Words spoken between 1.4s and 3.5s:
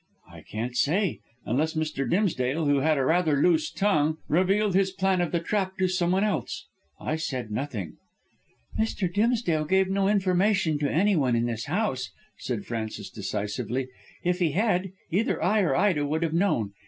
unless Mr. Dimsdale, who had rather a